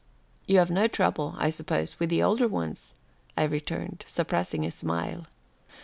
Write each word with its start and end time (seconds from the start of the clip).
"You 0.47 0.57
have 0.57 0.71
no 0.71 0.87
trouble, 0.87 1.35
I 1.37 1.51
suppose 1.51 1.99
with 1.99 2.09
the 2.09 2.23
older 2.23 2.47
ones," 2.47 2.95
I 3.37 3.43
returned, 3.43 4.03
suppressing 4.07 4.65
a 4.65 4.71
smile. 4.71 5.27